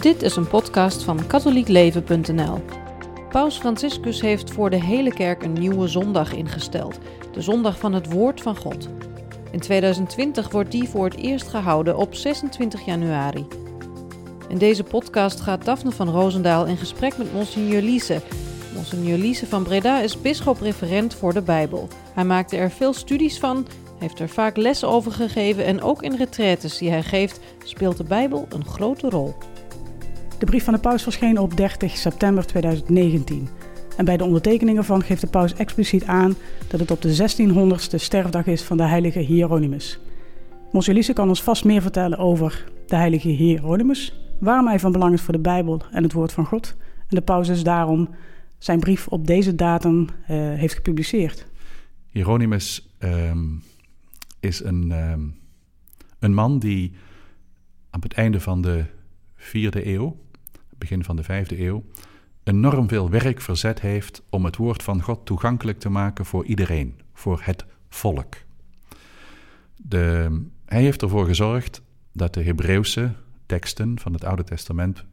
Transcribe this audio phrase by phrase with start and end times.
[0.00, 2.64] Dit is een podcast van katholiekleven.nl.
[3.28, 6.98] Paus Franciscus heeft voor de hele kerk een nieuwe zondag ingesteld,
[7.32, 8.88] de zondag van het Woord van God.
[9.50, 13.46] In 2020 wordt die voor het eerst gehouden op 26 januari.
[14.48, 18.20] In deze podcast gaat Daphne van Roosendaal in gesprek met Monsignor Liese.
[18.74, 21.88] Monsignor Liese van Breda is bisschop-referent voor de Bijbel.
[22.14, 23.66] Hij maakte er veel studies van,
[23.98, 28.04] heeft er vaak les over gegeven en ook in retraites die hij geeft speelt de
[28.04, 29.34] Bijbel een grote rol.
[30.40, 33.48] De brief van de paus verscheen op 30 september 2019.
[33.96, 36.34] En bij de ondertekeningen van geeft de paus expliciet aan
[36.68, 39.98] dat het op de 1600ste sterfdag is van de heilige Hieronymus.
[40.72, 45.20] Monsignor kan ons vast meer vertellen over de heilige Hieronymus, waarom hij van belang is
[45.20, 46.76] voor de Bijbel en het woord van God.
[46.98, 48.08] En de paus is daarom
[48.58, 51.46] zijn brief op deze datum uh, heeft gepubliceerd.
[52.10, 53.62] Hieronymus um,
[54.40, 55.34] is een, um,
[56.18, 56.92] een man die
[57.90, 58.84] aan het einde van de
[59.36, 60.16] vierde eeuw,
[60.80, 61.84] begin van de vijfde eeuw,
[62.42, 67.00] enorm veel werk verzet heeft om het woord van God toegankelijk te maken voor iedereen,
[67.12, 68.34] voor het volk.
[69.76, 70.30] De,
[70.66, 73.12] hij heeft ervoor gezorgd dat de Hebreeuwse
[73.46, 75.04] teksten van het Oude Testament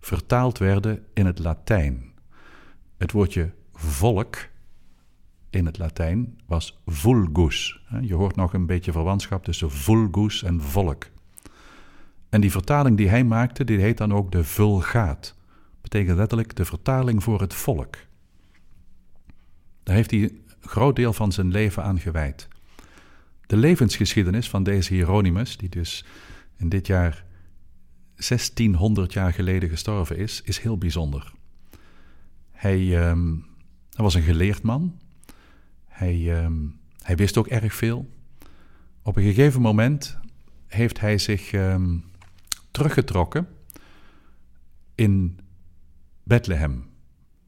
[0.00, 2.12] vertaald werden in het Latijn.
[2.96, 4.36] Het woordje volk
[5.50, 7.82] in het Latijn was vulgus.
[8.00, 11.06] Je hoort nog een beetje verwantschap tussen vulgus en volk.
[12.30, 15.34] En die vertaling die hij maakte, die heet dan ook de Vulgaat.
[15.80, 17.96] Betekent letterlijk de vertaling voor het volk.
[19.82, 22.48] Daar heeft hij een groot deel van zijn leven aan gewijd.
[23.46, 26.04] De levensgeschiedenis van deze Hieronymus, die dus
[26.56, 27.24] in dit jaar
[28.14, 31.32] 1600 jaar geleden gestorven is, is heel bijzonder.
[32.50, 34.98] Hij, hij was een geleerd man.
[35.86, 38.10] Hij, um, hij, wist ook erg veel.
[39.02, 40.18] Op een gegeven moment
[40.66, 42.04] heeft hij zich um,
[42.70, 43.48] teruggetrokken
[44.94, 45.38] in
[46.22, 46.88] Bethlehem.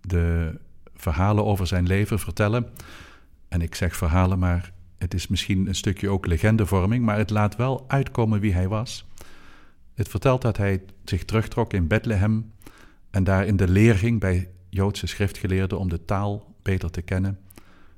[0.01, 0.59] De
[0.95, 2.71] verhalen over zijn leven vertellen.
[3.49, 7.57] En ik zeg verhalen, maar het is misschien een stukje ook legendevorming, maar het laat
[7.57, 9.07] wel uitkomen wie hij was.
[9.95, 12.53] Het vertelt dat hij zich terugtrok in Bethlehem
[13.11, 17.39] en daar in de leer ging bij Joodse schriftgeleerden om de taal beter te kennen.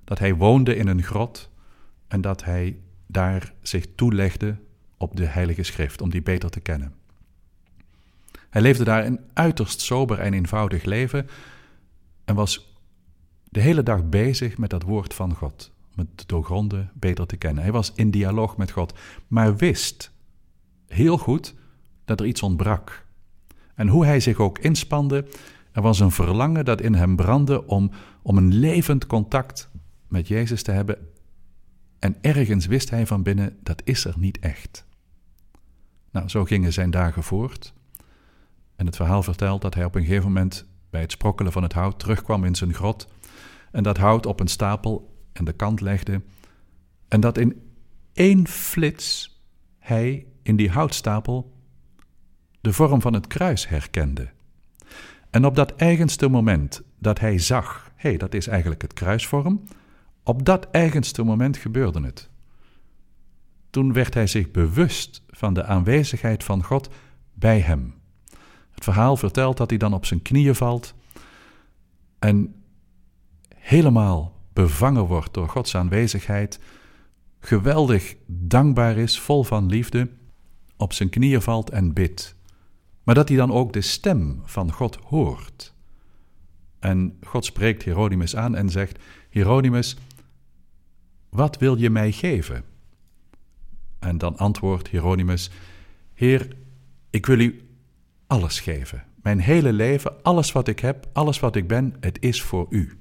[0.05, 1.51] Dat hij woonde in een grot
[2.09, 4.57] en dat hij daar zich toelegde
[4.97, 6.95] op de Heilige Schrift om die beter te kennen.
[8.55, 11.27] Hij leefde daar een uiterst sober en eenvoudig leven
[12.25, 12.75] en was
[13.45, 17.63] de hele dag bezig met dat woord van God, met het doorgronden beter te kennen.
[17.63, 18.99] Hij was in dialoog met God,
[19.29, 20.11] maar wist
[20.87, 21.55] heel goed
[22.05, 23.07] dat er iets ontbrak.
[23.75, 25.27] En hoe hij zich ook inspande,
[25.73, 27.91] er was een verlangen dat in hem brandde om,
[28.23, 29.69] om een levend contact
[30.09, 31.09] met Jezus te hebben.
[31.99, 34.87] En ergens wist hij van binnen, dat is er niet echt.
[36.11, 37.75] Nou, zo gingen zijn dagen voort.
[38.77, 41.73] En het verhaal vertelt dat hij op een gegeven moment bij het sprokkelen van het
[41.73, 43.09] hout terugkwam in zijn grot
[43.71, 46.23] en dat hout op een stapel aan de kant legde
[47.09, 47.63] en dat in
[48.13, 49.39] één flits
[49.79, 51.53] hij in die houtstapel
[52.61, 54.29] de vorm van het kruis herkende.
[55.31, 59.63] En op dat eigenste moment dat hij zag, hé, hey, dat is eigenlijk het kruisvorm,
[60.23, 62.31] op dat eigenste moment gebeurde het.
[63.71, 66.89] Toen werd hij zich bewust van de aanwezigheid van God
[67.33, 67.95] bij hem.
[68.85, 70.95] Verhaal vertelt dat hij dan op zijn knieën valt
[72.19, 72.63] en
[73.57, 76.59] helemaal bevangen wordt door Gods aanwezigheid,
[77.41, 80.11] geweldig dankbaar is, vol van liefde,
[80.77, 82.35] op zijn knieën valt en bidt.
[83.03, 85.75] Maar dat hij dan ook de stem van God hoort.
[86.79, 89.97] En God spreekt Hieronymus aan en zegt: Hieronymus,
[91.29, 92.65] wat wil je mij geven?
[93.99, 95.51] En dan antwoordt Hieronymus:
[96.15, 96.57] Heer,
[97.11, 97.64] ik wil u
[98.35, 99.05] alles geven.
[99.23, 102.99] Mijn hele leven, alles wat ik heb, alles wat ik ben, het is voor u.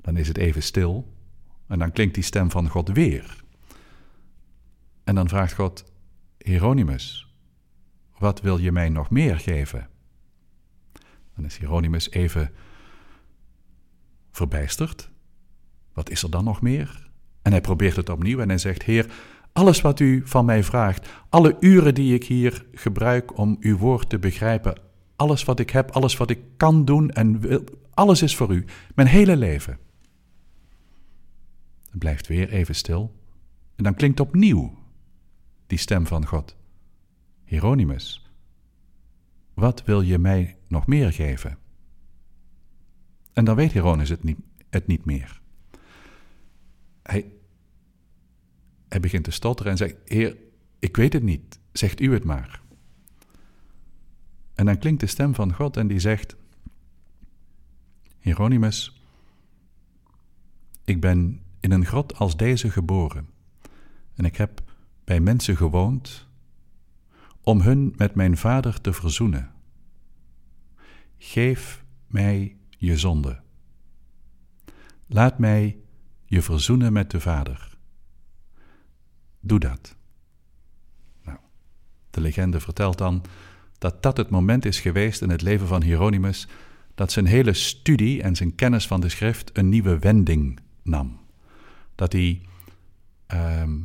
[0.00, 1.12] Dan is het even stil
[1.66, 3.44] en dan klinkt die stem van God weer.
[5.04, 5.84] En dan vraagt God:
[6.38, 7.34] Hieronymus,
[8.18, 9.88] wat wil je mij nog meer geven?
[11.34, 12.50] Dan is Hieronymus even
[14.30, 15.10] verbijsterd.
[15.92, 17.08] Wat is er dan nog meer?
[17.42, 19.12] En hij probeert het opnieuw en hij zegt: Heer,
[19.54, 24.08] alles wat u van mij vraagt, alle uren die ik hier gebruik om uw woord
[24.08, 24.80] te begrijpen,
[25.16, 28.64] alles wat ik heb, alles wat ik kan doen en wil, alles is voor u,
[28.94, 29.78] mijn hele leven.
[31.90, 33.14] Het blijft weer even stil
[33.76, 34.78] en dan klinkt opnieuw
[35.66, 36.56] die stem van God.
[37.44, 38.30] Hieronymus,
[39.54, 41.58] wat wil je mij nog meer geven?
[43.32, 44.38] En dan weet Hieronymus het niet,
[44.70, 45.40] het niet meer.
[47.02, 47.32] Hij,
[48.94, 50.36] hij begint te stotteren en zegt: Heer,
[50.78, 52.62] ik weet het niet, zegt u het maar.
[54.54, 56.36] En dan klinkt de stem van God en die zegt:
[58.20, 59.02] Hieronymus,
[60.84, 63.28] ik ben in een grot als deze geboren
[64.14, 64.62] en ik heb
[65.04, 66.28] bij mensen gewoond
[67.40, 69.52] om hun met mijn vader te verzoenen.
[71.18, 73.40] Geef mij je zonde.
[75.06, 75.78] Laat mij
[76.24, 77.73] je verzoenen met de Vader.
[79.46, 79.96] Doe dat.
[81.22, 81.38] Nou,
[82.10, 83.22] de legende vertelt dan
[83.78, 86.48] dat dat het moment is geweest in het leven van Hieronymus
[86.94, 91.20] dat zijn hele studie en zijn kennis van de schrift een nieuwe wending nam.
[91.94, 92.40] Dat hij
[93.26, 93.78] ehm,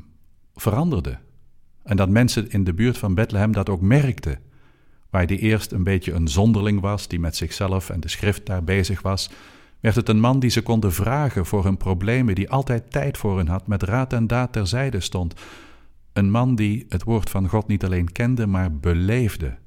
[0.56, 1.18] veranderde.
[1.84, 4.40] En dat mensen in de buurt van Bethlehem dat ook merkten.
[5.10, 8.64] Waar hij eerst een beetje een zonderling was, die met zichzelf en de schrift daar
[8.64, 9.30] bezig was,
[9.80, 13.38] werd het een man die ze konden vragen voor hun problemen, die altijd tijd voor
[13.38, 15.34] hen had, met raad en daad terzijde stond.
[16.14, 19.58] Een man die het woord van God niet alleen kende, maar beleefde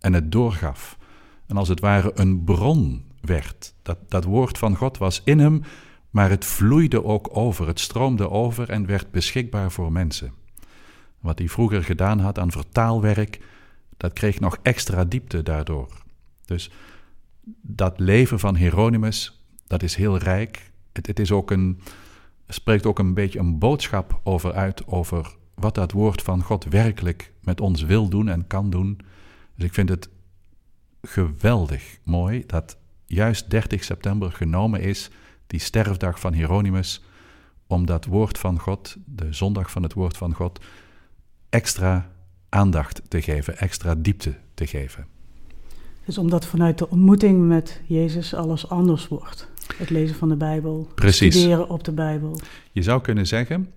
[0.00, 0.98] en het doorgaf.
[1.46, 3.74] En als het ware een bron werd.
[3.82, 5.62] Dat, dat woord van God was in hem,
[6.10, 10.32] maar het vloeide ook over, het stroomde over en werd beschikbaar voor mensen.
[11.20, 13.40] Wat hij vroeger gedaan had aan vertaalwerk,
[13.96, 15.88] dat kreeg nog extra diepte daardoor.
[16.44, 16.70] Dus
[17.62, 19.33] dat leven van Hieronymus,
[19.66, 20.72] dat is heel rijk.
[20.92, 21.80] Het, het is ook een,
[22.48, 27.32] spreekt ook een beetje een boodschap over uit over wat dat woord van God werkelijk
[27.40, 28.98] met ons wil doen en kan doen.
[29.54, 30.08] Dus ik vind het
[31.02, 32.76] geweldig mooi dat
[33.06, 35.10] juist 30 september genomen is,
[35.46, 37.02] die sterfdag van Hieronymus,
[37.66, 40.64] om dat woord van God, de zondag van het woord van God,
[41.48, 42.10] extra
[42.48, 45.06] aandacht te geven, extra diepte te geven.
[46.04, 49.50] Dus omdat vanuit de ontmoeting met Jezus alles anders wordt.
[49.76, 51.34] Het lezen van de Bijbel, Precies.
[51.34, 52.40] studeren op de Bijbel.
[52.72, 53.72] Je zou kunnen zeggen,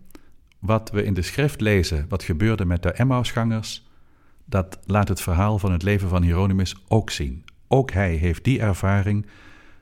[0.59, 3.87] wat we in de schrift lezen, wat gebeurde met de Emmausgangers,
[4.45, 7.45] dat laat het verhaal van het leven van Hieronymus ook zien.
[7.67, 9.25] Ook hij heeft die ervaring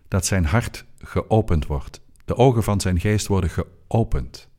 [0.07, 2.01] dat zijn hart geopend wordt.
[2.25, 4.49] De ogen van zijn geest worden geopend.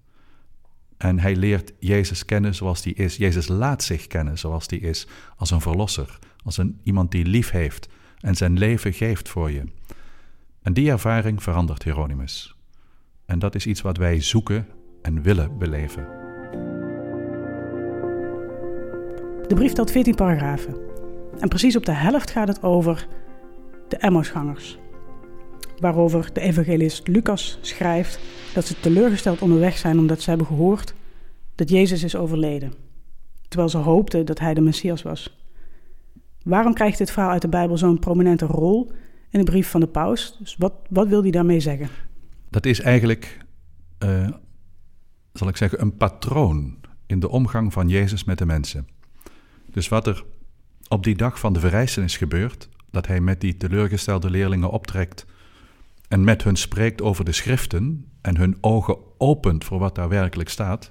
[0.97, 3.17] En hij leert Jezus kennen zoals hij is.
[3.17, 5.07] Jezus laat zich kennen zoals hij is,
[5.37, 7.89] als een verlosser, als een, iemand die lief heeft
[8.21, 9.63] en zijn leven geeft voor je.
[10.67, 12.57] En die ervaring verandert Hieronymus.
[13.27, 14.67] En dat is iets wat wij zoeken
[15.03, 16.07] en willen beleven.
[19.47, 20.77] De brief telt 14 paragrafen.
[21.39, 23.07] En precies op de helft gaat het over
[23.89, 24.79] de Emmausgangers.
[25.79, 28.21] Waarover de evangelist Lucas schrijft
[28.55, 30.95] dat ze teleurgesteld onderweg zijn omdat ze hebben gehoord
[31.55, 32.73] dat Jezus is overleden.
[33.49, 35.39] Terwijl ze hoopten dat hij de Messias was.
[36.43, 38.93] Waarom krijgt dit verhaal uit de Bijbel zo'n prominente rol
[39.31, 40.37] in de brief van de paus?
[40.39, 41.89] Dus wat, wat wil hij daarmee zeggen?
[42.51, 43.39] Dat is eigenlijk,
[44.05, 44.29] uh,
[45.33, 46.77] zal ik zeggen, een patroon
[47.07, 48.89] in de omgang van Jezus met de mensen.
[49.71, 50.25] Dus wat er
[50.89, 55.27] op die dag van de verrijzenis gebeurt, dat hij met die teleurgestelde leerlingen optrekt
[56.09, 60.49] en met hun spreekt over de schriften en hun ogen opent voor wat daar werkelijk
[60.49, 60.91] staat,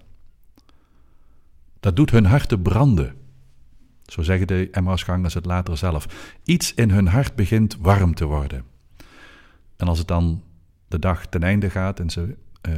[1.79, 3.15] dat doet hun harten branden.
[4.05, 6.33] Zo zeggen de Emmausgangers het later zelf.
[6.43, 8.63] Iets in hun hart begint warm te worden.
[9.75, 10.43] En als het dan
[10.87, 12.35] de dag ten einde gaat en ze
[12.69, 12.73] uh,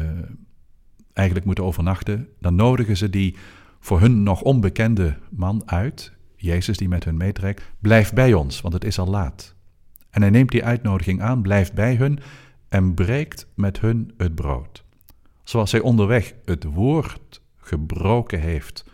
[1.13, 3.35] eigenlijk moeten overnachten, dan nodigen ze die
[3.79, 8.73] voor hun nog onbekende man uit, Jezus die met hun meetrekt, blijf bij ons, want
[8.73, 9.56] het is al laat.
[10.09, 12.19] En hij neemt die uitnodiging aan, blijft bij hun
[12.69, 14.83] en breekt met hun het brood.
[15.44, 18.85] Zoals hij onderweg het woord gebroken heeft,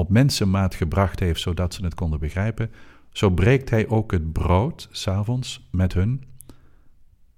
[0.00, 2.70] op mensenmaat gebracht heeft, zodat ze het konden begrijpen,
[3.12, 6.24] zo breekt hij ook het brood s'avonds met hun.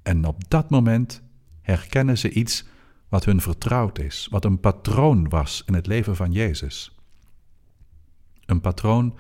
[0.03, 1.23] En op dat moment
[1.61, 2.67] herkennen ze iets
[3.09, 6.97] wat hun vertrouwd is, wat een patroon was in het leven van Jezus.
[8.47, 9.19] Een patroon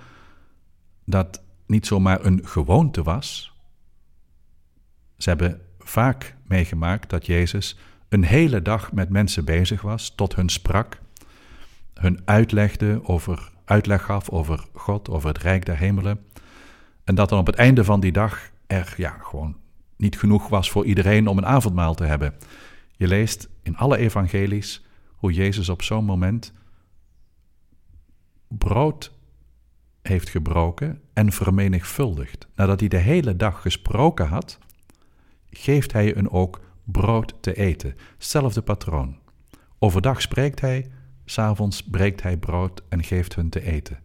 [1.05, 3.53] dat niet zomaar een gewoonte was.
[5.17, 10.49] Ze hebben vaak meegemaakt dat Jezus een hele dag met mensen bezig was, tot hun
[10.49, 11.02] sprak,
[11.95, 16.25] hun uitlegde over, uitleg gaf over God, over het Rijk der Hemelen.
[17.05, 19.57] En dat dan op het einde van die dag er ja, gewoon
[19.97, 22.35] niet genoeg was voor iedereen om een avondmaal te hebben.
[22.97, 26.53] Je leest in alle evangelies hoe Jezus op zo'n moment
[28.49, 29.13] brood
[30.03, 32.47] heeft gebroken en vermenigvuldigd.
[32.55, 34.59] Nadat hij de hele dag gesproken had,
[35.51, 37.97] geeft hij hun ook brood te eten.
[38.15, 39.19] Hetzelfde patroon.
[39.79, 40.91] Overdag spreekt hij,
[41.33, 43.99] s'avonds breekt hij brood en geeft hun te eten.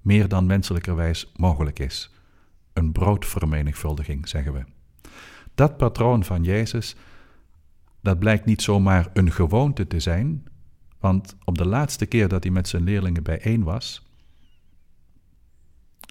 [0.00, 2.14] Meer dan menselijkerwijs mogelijk is.
[2.72, 4.64] Een broodvermenigvuldiging, zeggen we.
[5.54, 6.96] Dat patroon van Jezus
[8.04, 10.44] dat blijkt niet zomaar een gewoonte te zijn,
[10.98, 14.06] want op de laatste keer dat hij met zijn leerlingen bijeen was,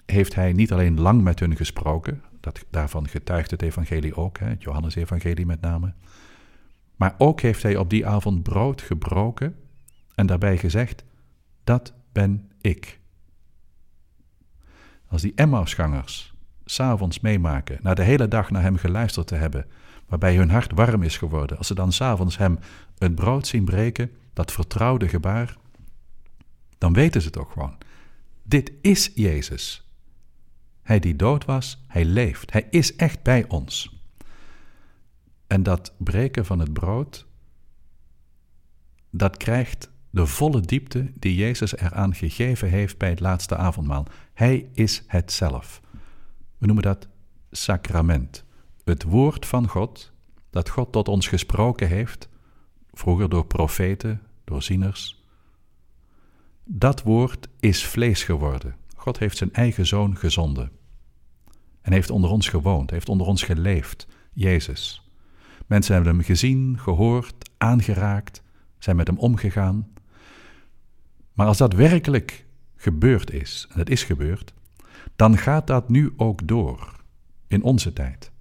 [0.06, 4.48] heeft hij niet alleen lang met hun gesproken, dat, daarvan getuigt het evangelie ook, hè,
[4.48, 5.94] het Johannes-evangelie met name.
[6.96, 9.56] Maar ook heeft hij op die avond brood gebroken
[10.16, 11.04] en daarbij gezegd,
[11.64, 13.00] dat ben ik.
[15.08, 16.34] Als die Emmausgangers
[16.66, 19.66] s'avonds meemaken, na de hele dag naar hem geluisterd te hebben,
[20.08, 22.60] waarbij hun hart warm is geworden, als ze dan s'avonds hem
[22.98, 25.58] het brood zien breken, dat vertrouwde gebaar,
[26.78, 27.78] dan weten ze toch gewoon,
[28.44, 29.88] dit is Jezus.
[30.82, 34.02] Hij die dood was, hij leeft, hij is echt bij ons.
[35.48, 37.26] En dat breken van het brood,
[39.10, 44.06] dat krijgt de volle diepte die Jezus eraan gegeven heeft bij het laatste avondmaal.
[44.34, 45.82] Hij is het zelf.
[46.58, 47.08] We noemen dat
[47.52, 48.46] sacrament.
[48.84, 50.12] Het woord van God,
[50.50, 52.30] dat God tot ons gesproken heeft,
[52.92, 55.24] vroeger door profeten, door zieners.
[56.64, 58.76] Dat woord is vlees geworden.
[58.96, 60.72] God heeft zijn eigen zoon gezonden.
[61.82, 65.12] En heeft onder ons gewoond, heeft onder ons geleefd, Jezus.
[65.68, 68.44] Mensen hebben hem gezien, gehoord, aangeraakt,
[68.78, 69.92] zijn met hem omgegaan.
[71.34, 74.54] Maar als dat werkelijk gebeurd is, en het is gebeurd,
[75.16, 77.04] dan gaat dat nu ook door
[77.48, 78.32] in onze tijd.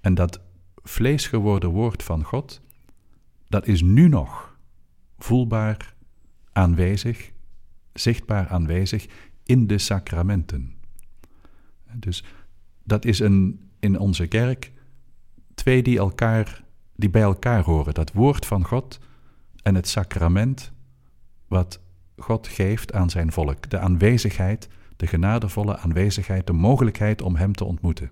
[0.00, 0.40] En dat
[0.82, 2.60] vlees geworden woord van God,
[3.48, 4.56] dat is nu nog
[5.18, 5.94] voelbaar
[6.52, 7.30] aanwezig,
[7.92, 9.06] zichtbaar aanwezig
[9.42, 10.74] in de sacramenten.
[11.92, 12.24] Dus
[12.82, 14.72] dat is een, in onze kerk
[15.54, 17.94] twee die, elkaar, die bij elkaar horen.
[17.94, 18.98] Dat woord van God
[19.62, 20.72] en het sacrament
[21.46, 21.80] wat
[22.16, 23.70] God geeft aan zijn volk.
[23.70, 28.10] De aanwezigheid, de genadevolle aanwezigheid, de mogelijkheid om Hem te ontmoeten.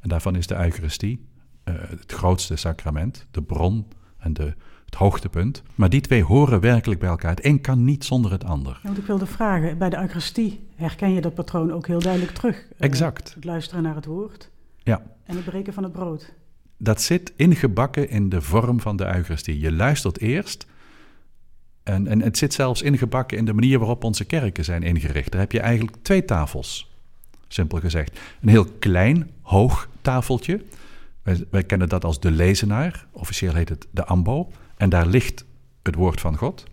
[0.00, 1.26] En daarvan is de Eucharistie
[1.64, 3.86] uh, het grootste sacrament, de bron
[4.18, 4.54] en de,
[4.84, 5.62] het hoogtepunt.
[5.74, 7.30] Maar die twee horen werkelijk bij elkaar.
[7.30, 8.72] Het een kan niet zonder het ander.
[8.72, 12.32] Ja, want ik wilde vragen, bij de Eucharistie herken je dat patroon ook heel duidelijk
[12.32, 12.56] terug?
[12.56, 13.34] Uh, exact.
[13.34, 14.50] Het luisteren naar het woord
[14.82, 15.02] ja.
[15.24, 16.34] en het breken van het brood.
[16.76, 19.60] Dat zit ingebakken in de vorm van de Eucharistie.
[19.60, 20.66] Je luistert eerst
[21.84, 25.30] en, en het zit zelfs ingebakken in de manier waarop onze kerken zijn ingericht.
[25.30, 26.90] Daar heb je eigenlijk twee tafels,
[27.48, 28.18] simpel gezegd.
[28.40, 30.60] Een heel klein, hoog tafeltje.
[31.22, 33.06] Wij, wij kennen dat als de lezenaar.
[33.10, 34.50] Officieel heet het de ambo.
[34.76, 35.44] En daar ligt
[35.82, 36.64] het woord van God.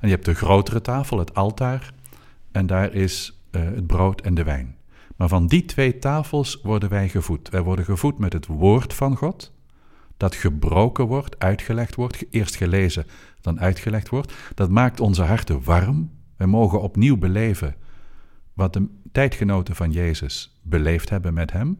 [0.00, 1.92] En je hebt de grotere tafel, het altaar.
[2.52, 4.76] En daar is uh, het brood en de wijn.
[5.16, 7.48] Maar van die twee tafels worden wij gevoed.
[7.48, 9.52] Wij worden gevoed met het woord van God,
[10.16, 13.06] dat gebroken wordt, uitgelegd wordt, eerst gelezen,
[13.40, 14.34] dan uitgelegd wordt.
[14.54, 16.10] Dat maakt onze harten warm.
[16.36, 17.74] Wij mogen opnieuw beleven
[18.52, 21.78] wat de tijdgenoten van Jezus beleefd hebben met Hem.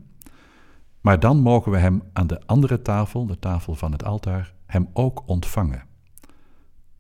[1.01, 4.89] Maar dan mogen we Hem aan de andere tafel, de tafel van het altaar, Hem
[4.93, 5.83] ook ontvangen.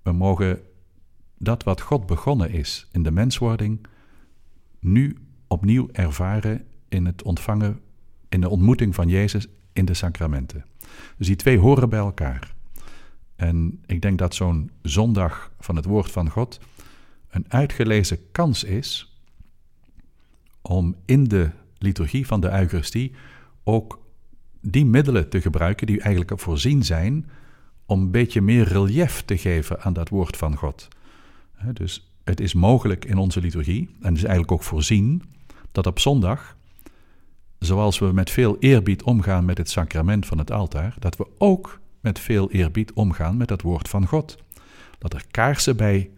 [0.03, 0.61] We mogen
[1.39, 3.87] dat wat God begonnen is in de menswording,
[4.81, 5.17] nu
[5.49, 7.81] opnieuw ervaren in het ontvangen,
[8.29, 10.65] in de ontmoeting van Jezus in de sacramenten.
[11.17, 12.55] Dus die twee horen bij elkaar.
[13.41, 16.61] En ik denk dat zo'n zondag van het woord van God
[17.31, 19.19] een uitgelezen kans is
[20.63, 23.13] om in de liturgie van de Eucharistie
[23.65, 24.01] ook
[24.61, 27.31] die middelen te gebruiken die eigenlijk voorzien zijn
[27.87, 30.89] om een beetje meer relief te geven aan dat woord van God.
[31.73, 35.23] Dus het is mogelijk in onze liturgie, en het is eigenlijk ook voorzien,
[35.73, 36.57] dat op zondag,
[37.59, 41.80] zoals we met veel eerbied omgaan met het sacrament van het altaar, dat we ook
[42.01, 44.37] met veel eerbied omgaan met het woord van God.
[44.99, 46.11] Dat er kaarsen bij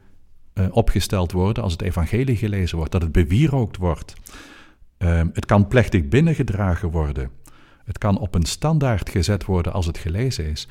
[0.55, 4.15] uh, opgesteld worden als het evangelie gelezen wordt, dat het bewierookt wordt.
[4.99, 7.31] Uh, het kan plechtig binnengedragen worden.
[7.85, 10.69] Het kan op een standaard gezet worden als het gelezen is.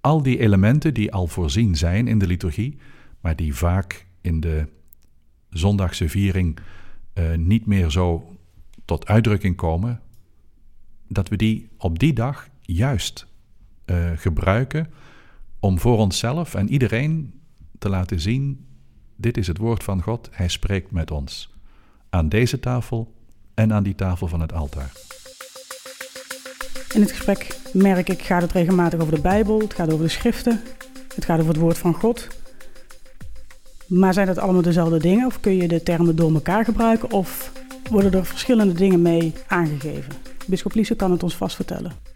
[0.00, 2.78] Al die elementen die al voorzien zijn in de liturgie,
[3.20, 4.66] maar die vaak in de
[5.50, 6.58] zondagse viering
[7.14, 8.36] uh, niet meer zo
[8.84, 10.00] tot uitdrukking komen,
[11.08, 13.26] dat we die op die dag juist
[13.92, 14.86] uh, gebruiken
[15.60, 17.40] om voor onszelf en iedereen
[17.78, 18.66] te laten zien:
[19.16, 21.54] dit is het woord van God, Hij spreekt met ons.
[22.10, 23.14] Aan deze tafel
[23.54, 24.92] en aan die tafel van het altaar.
[26.94, 30.10] In het gesprek merk ik, gaat het regelmatig over de Bijbel, het gaat over de
[30.10, 30.60] schriften,
[31.14, 32.28] het gaat over het woord van God.
[33.86, 37.52] Maar zijn dat allemaal dezelfde dingen of kun je de termen door elkaar gebruiken of
[37.90, 40.12] worden er verschillende dingen mee aangegeven?
[40.46, 42.11] Bisschop Liese kan het ons vast vertellen.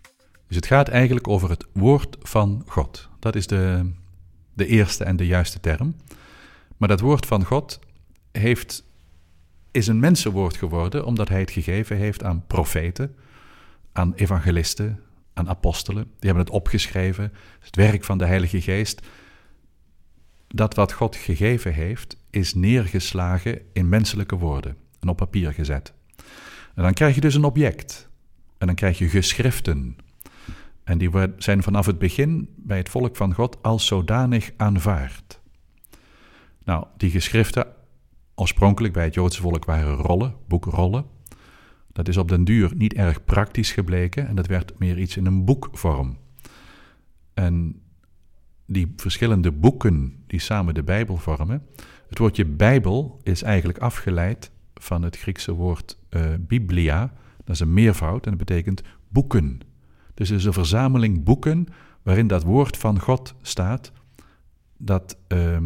[0.46, 3.08] Dus het gaat eigenlijk over het woord van God.
[3.18, 3.90] Dat is de,
[4.52, 5.96] de eerste en de juiste term.
[6.76, 7.80] Maar dat woord van God
[8.32, 8.84] heeft,
[9.70, 13.14] is een mensenwoord geworden omdat hij het gegeven heeft aan profeten,
[13.92, 15.00] aan evangelisten,
[15.34, 16.02] aan apostelen.
[16.04, 19.06] Die hebben het opgeschreven, het werk van de Heilige Geest.
[20.48, 25.92] Dat wat God gegeven heeft, is neergeslagen in menselijke woorden en op papier gezet.
[26.74, 28.08] En dan krijg je dus een object.
[28.58, 29.96] En dan krijg je geschriften.
[30.86, 35.40] En die zijn vanaf het begin bij het volk van God als zodanig aanvaard.
[36.64, 37.66] Nou, die geschriften
[38.34, 41.04] oorspronkelijk bij het Joodse volk waren rollen, boekrollen.
[41.92, 45.26] Dat is op den duur niet erg praktisch gebleken en dat werd meer iets in
[45.26, 46.18] een boekvorm.
[47.34, 47.82] En
[48.66, 51.66] die verschillende boeken die samen de Bijbel vormen.
[52.08, 57.12] Het woordje Bijbel is eigenlijk afgeleid van het Griekse woord uh, biblia.
[57.44, 59.60] Dat is een meervoud en dat betekent boeken.
[60.16, 61.66] Dus het is een verzameling boeken
[62.02, 63.92] waarin dat woord van God staat,
[64.76, 65.58] dat uh,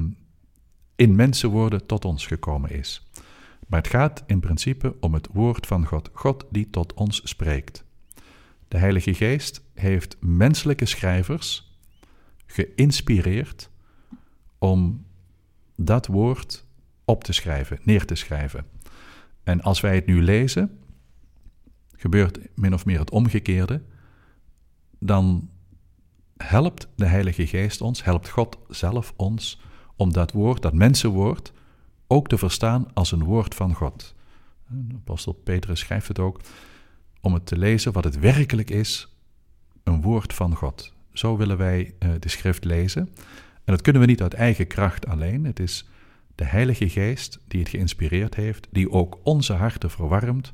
[0.97, 3.11] in mensenwoorden tot ons gekomen is.
[3.66, 7.85] Maar het gaat in principe om het woord van God, God die tot ons spreekt.
[8.69, 11.78] De Heilige Geest heeft menselijke schrijvers
[12.47, 13.71] geïnspireerd
[14.59, 15.04] om
[15.76, 16.64] dat woord
[17.04, 18.64] op te schrijven, neer te schrijven.
[19.42, 20.78] En als wij het nu lezen,
[21.97, 23.83] gebeurt min of meer het omgekeerde,
[25.00, 25.50] dan
[26.37, 29.61] helpt de Heilige Geest ons, helpt God zelf ons
[29.97, 31.52] om dat woord, dat mensenwoord,
[32.07, 34.14] ook te verstaan als een woord van God.
[34.95, 36.40] Apostel Petrus schrijft het ook,
[37.21, 39.16] om het te lezen wat het werkelijk is,
[39.83, 40.95] een woord van God.
[41.12, 43.09] Zo willen wij uh, de schrift lezen.
[43.64, 45.45] En dat kunnen we niet uit eigen kracht alleen.
[45.45, 45.88] Het is
[46.35, 50.52] de Heilige Geest die het geïnspireerd heeft, die ook onze harten verwarmt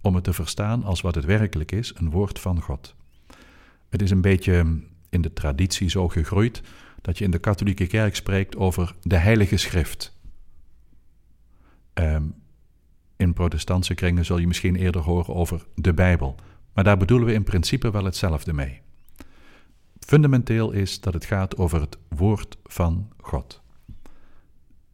[0.00, 2.94] om het te verstaan als wat het werkelijk is, een woord van God.
[3.88, 6.62] Het is een beetje in de traditie zo gegroeid
[7.02, 10.18] dat je in de katholieke kerk spreekt over de Heilige Schrift.
[11.94, 12.34] Um,
[13.16, 16.34] in protestantse kringen zul je misschien eerder horen over de Bijbel,
[16.72, 18.80] maar daar bedoelen we in principe wel hetzelfde mee.
[19.98, 23.62] Fundamenteel is dat het gaat over het woord van God.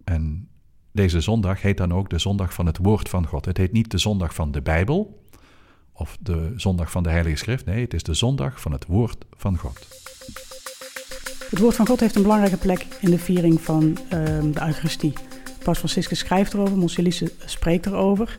[0.05, 0.49] En
[0.93, 3.45] deze zondag heet dan ook de zondag van het woord van God.
[3.45, 5.22] Het heet niet de zondag van de Bijbel
[6.03, 7.65] of de zondag van de Heilige Schrift.
[7.65, 9.89] Nee, het is de zondag van het woord van God.
[11.51, 13.99] Het woord van God heeft een belangrijke plek in de viering van uh,
[14.53, 15.13] de Eucharistie.
[15.65, 18.39] Paus Franciscus schrijft erover, Monsilice spreekt erover.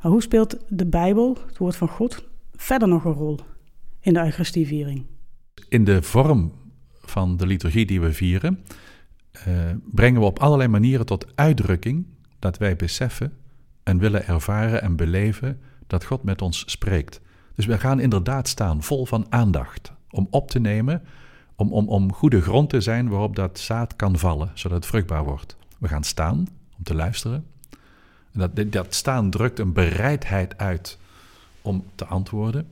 [0.00, 3.40] Maar hoe speelt de Bijbel, het woord van God, verder nog een rol
[4.00, 5.06] in de Eucharistieviering?
[5.68, 6.52] In de vorm
[7.00, 8.64] van de liturgie die we vieren,
[9.48, 12.06] uh, brengen we op allerlei manieren tot uitdrukking
[12.38, 13.32] dat wij beseffen
[13.82, 15.60] en willen ervaren en beleven
[15.92, 17.20] dat God met ons spreekt.
[17.54, 21.02] Dus we gaan inderdaad staan vol van aandacht om op te nemen,
[21.56, 25.24] om, om, om goede grond te zijn waarop dat zaad kan vallen, zodat het vruchtbaar
[25.24, 25.56] wordt.
[25.78, 26.38] We gaan staan
[26.78, 27.46] om te luisteren.
[28.32, 30.98] En dat, dat staan drukt een bereidheid uit
[31.62, 32.68] om te antwoorden.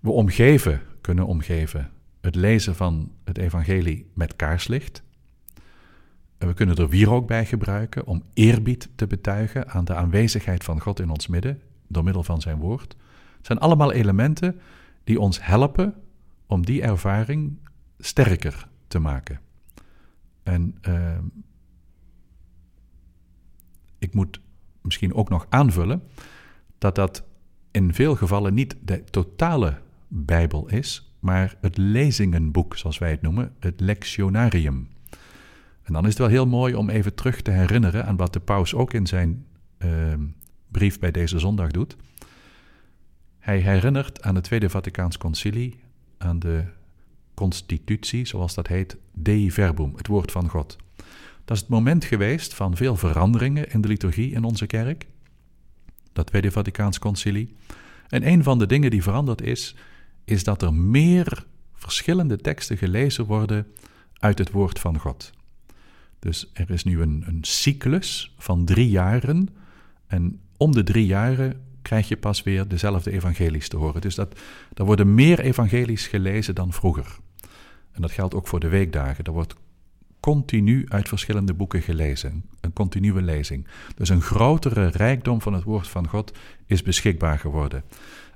[0.00, 5.02] We omgeven, kunnen omgeven, het lezen van het evangelie met kaarslicht.
[6.38, 10.80] En we kunnen er wierook bij gebruiken om eerbied te betuigen aan de aanwezigheid van
[10.80, 12.96] God in ons midden door middel van zijn woord.
[13.36, 14.60] Het zijn allemaal elementen
[15.04, 15.94] die ons helpen
[16.46, 17.58] om die ervaring
[17.98, 19.40] sterker te maken.
[20.42, 21.18] En uh,
[23.98, 24.40] ik moet
[24.82, 26.02] misschien ook nog aanvullen
[26.78, 27.24] dat dat
[27.70, 33.54] in veel gevallen niet de totale Bijbel is, maar het lezingenboek, zoals wij het noemen,
[33.58, 34.88] het lectionarium.
[35.82, 38.40] En dan is het wel heel mooi om even terug te herinneren aan wat de
[38.40, 39.46] paus ook in zijn
[39.78, 40.14] uh,
[40.68, 41.96] brief bij deze zondag doet.
[43.38, 45.78] Hij herinnert aan het Tweede Vaticaans Concilie,
[46.18, 46.64] aan de
[47.34, 50.76] constitutie, zoals dat heet, Dei Verbum, het woord van God.
[51.44, 55.06] Dat is het moment geweest van veel veranderingen in de liturgie in onze kerk,
[56.12, 57.54] dat Tweede Vaticaans Concilie.
[58.08, 59.76] En een van de dingen die veranderd is,
[60.24, 63.66] is dat er meer verschillende teksten gelezen worden
[64.18, 65.32] uit het woord van God.
[66.18, 69.48] Dus er is nu een, een cyclus van drie jaren.
[70.06, 74.00] En om de drie jaren krijg je pas weer dezelfde evangelies te horen.
[74.00, 74.40] Dus dat,
[74.74, 77.18] er worden meer evangelies gelezen dan vroeger.
[77.92, 79.24] En dat geldt ook voor de weekdagen.
[79.24, 79.54] Er wordt
[80.20, 82.44] continu uit verschillende boeken gelezen.
[82.60, 83.66] Een continue lezing.
[83.94, 86.32] Dus een grotere rijkdom van het woord van God
[86.66, 87.84] is beschikbaar geworden.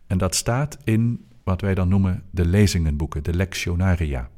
[0.06, 4.30] En dat staat in wat wij dan noemen de lezingenboeken, de lectionaria.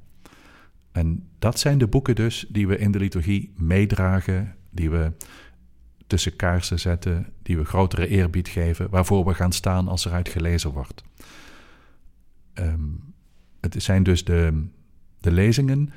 [0.93, 5.13] En dat zijn de boeken dus die we in de liturgie meedragen, die we
[6.13, 10.71] tussen kaarsen zetten, die we grotere eerbied geven, waarvoor we gaan staan als eruit gelezen
[10.71, 11.03] wordt.
[12.55, 13.15] Um,
[13.61, 14.67] het zijn dus de,
[15.21, 15.93] de lezingen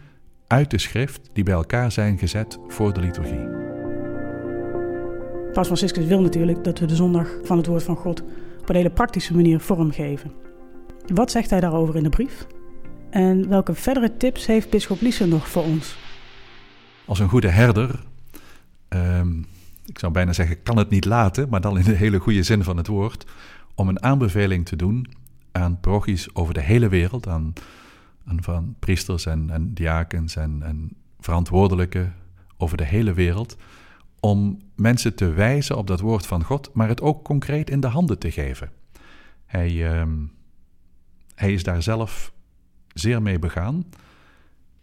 [0.47, 3.47] uit de schrift die bij elkaar zijn gezet voor de liturgie.
[5.53, 8.21] Paus Franciscus wil natuurlijk dat we de zondag van het woord van God
[8.61, 10.31] op een hele praktische manier vormgeven.
[11.13, 12.47] Wat zegt hij daarover in de brief?
[13.09, 15.97] En welke verdere tips heeft Bisschop Liesen nog voor ons?
[17.05, 17.99] Als een goede herder
[18.89, 19.45] um,
[19.85, 22.63] ik zou bijna zeggen, kan het niet laten, maar dan in de hele goede zin
[22.63, 23.25] van het woord,
[23.75, 25.07] om een aanbeveling te doen
[25.51, 27.53] aan parochies over de hele wereld, aan,
[28.25, 32.15] aan van priesters en, en diakens en, en verantwoordelijken
[32.57, 33.57] over de hele wereld,
[34.19, 37.87] om mensen te wijzen op dat woord van God, maar het ook concreet in de
[37.87, 38.71] handen te geven.
[39.45, 40.13] Hij, ehm,
[41.35, 42.33] hij is daar zelf
[42.93, 43.85] zeer mee begaan.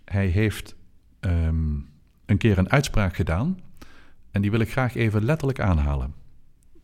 [0.05, 0.75] Hij heeft
[1.21, 1.75] ehm,
[2.27, 3.59] een keer een uitspraak gedaan
[4.33, 6.15] en die wil ik graag even letterlijk aanhalen.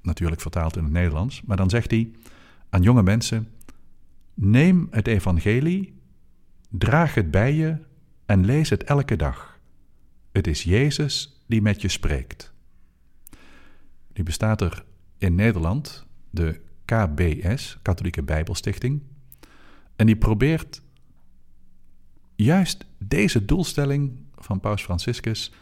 [0.03, 2.11] Natuurlijk vertaald in het Nederlands, maar dan zegt hij
[2.69, 3.49] aan jonge mensen:
[4.35, 6.01] Neem het evangelie,
[6.69, 7.77] draag het bij je
[8.27, 9.59] en lees het elke dag.
[10.33, 12.53] Het is Jezus die met je spreekt.
[14.15, 14.85] Nu bestaat er
[15.19, 19.03] in Nederland de KBS, Katholieke Bijbelstichting,
[19.97, 20.83] en die probeert
[22.35, 25.53] juist deze doelstelling van Paus Franciscus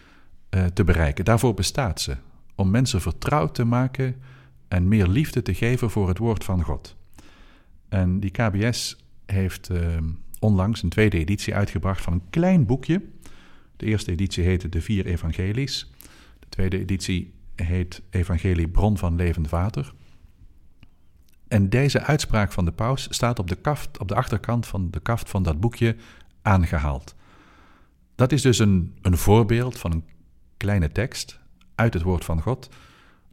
[0.72, 1.24] te bereiken.
[1.24, 2.16] Daarvoor bestaat ze,
[2.54, 4.16] om mensen vertrouwd te maken
[4.68, 6.96] en meer liefde te geven voor het woord van God.
[7.88, 9.96] En die KBS heeft uh,
[10.38, 13.02] onlangs een tweede editie uitgebracht van een klein boekje.
[13.76, 15.90] De eerste editie heette De Vier Evangelies.
[16.38, 19.92] De tweede editie heet Evangelie Bron van Levend Water.
[21.48, 25.00] En deze uitspraak van de paus staat op de, kaft, op de achterkant van de
[25.00, 25.96] kaft van dat boekje
[26.42, 27.14] aangehaald.
[28.14, 30.04] Dat is dus een, een voorbeeld van een
[30.56, 31.40] kleine tekst
[31.74, 32.68] uit het woord van God,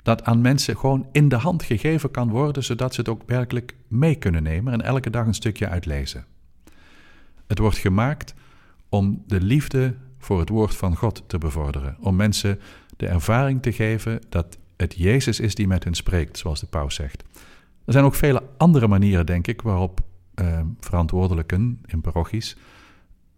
[0.03, 3.75] dat aan mensen gewoon in de hand gegeven kan worden, zodat ze het ook werkelijk
[3.88, 6.25] mee kunnen nemen en elke dag een stukje uitlezen.
[7.47, 8.33] Het wordt gemaakt
[8.89, 12.59] om de liefde voor het woord van God te bevorderen, om mensen
[12.97, 16.95] de ervaring te geven dat het Jezus is die met hen spreekt, zoals de paus
[16.95, 17.23] zegt.
[17.86, 20.01] Er zijn ook vele andere manieren, denk ik, waarop
[20.36, 22.57] uh, verantwoordelijken in parochies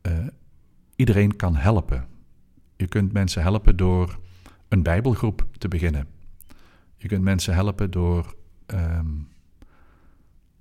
[0.01, 0.13] uh,
[0.95, 2.14] iedereen kan helpen.
[2.75, 4.19] Je kunt mensen helpen door
[4.67, 6.07] een Bijbelgroep te beginnen.
[6.95, 8.35] Je kunt mensen helpen door
[8.67, 9.27] um,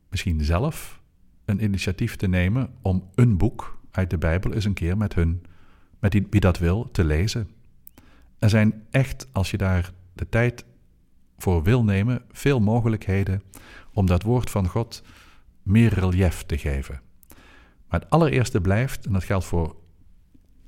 [0.08, 1.00] misschien zelf
[1.44, 5.42] een initiatief te nemen om een boek uit de Bijbel eens een keer met hun,
[5.98, 7.50] met die, wie dat wil, te lezen.
[8.38, 10.64] Er zijn echt, als je daar de tijd
[11.38, 13.42] voor wil nemen, veel mogelijkheden
[13.92, 15.02] om dat woord van God
[15.62, 17.00] meer relief te geven.
[17.88, 19.76] Maar het allereerste blijft, en dat geldt voor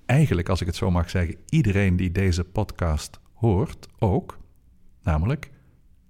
[0.07, 4.39] eigenlijk, als ik het zo mag zeggen, iedereen die deze podcast hoort ook,
[5.03, 5.51] namelijk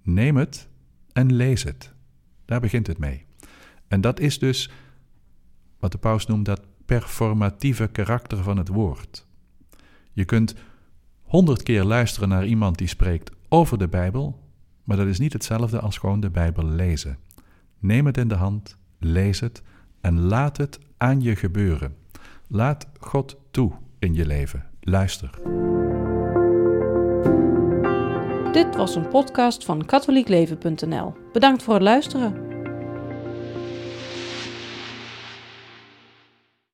[0.01, 0.67] neem het
[1.13, 1.93] en lees het.
[2.45, 3.25] Daar begint het mee.
[3.87, 4.71] En dat is dus
[5.79, 9.25] wat de paus noemt dat performatieve karakter van het woord.
[10.13, 10.55] Je kunt
[11.21, 14.43] honderd keer luisteren naar iemand die spreekt over de Bijbel,
[14.83, 17.17] maar dat is niet hetzelfde als gewoon de Bijbel lezen.
[17.79, 19.63] Neem het in de hand, lees het
[20.01, 21.95] en laat het aan je gebeuren.
[22.47, 24.65] Laat God toe in je leven.
[24.81, 25.29] Luister.
[28.51, 31.13] Dit was een podcast van katholiekleven.nl.
[31.31, 32.46] Bedankt voor het luisteren.